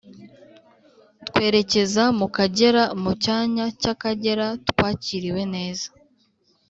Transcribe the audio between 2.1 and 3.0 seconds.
mu Kagera.